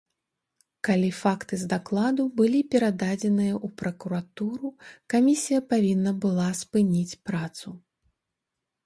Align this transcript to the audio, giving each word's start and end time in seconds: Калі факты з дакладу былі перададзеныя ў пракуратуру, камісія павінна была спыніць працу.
Калі 0.87 1.09
факты 1.17 1.55
з 1.63 1.65
дакладу 1.73 2.23
былі 2.39 2.61
перададзеныя 2.75 3.51
ў 3.65 3.77
пракуратуру, 3.81 4.71
камісія 5.15 5.61
павінна 5.75 6.11
была 6.25 6.49
спыніць 6.63 7.19
працу. 7.33 7.67